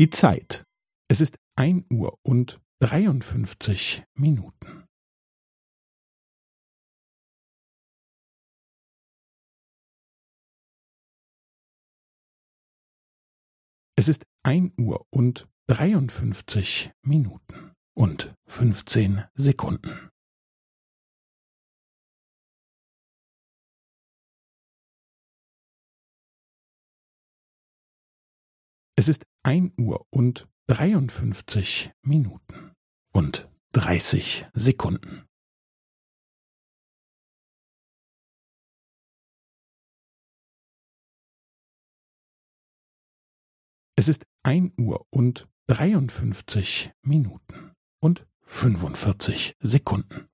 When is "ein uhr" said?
1.56-2.18, 14.42-15.06, 29.42-30.06, 44.42-45.06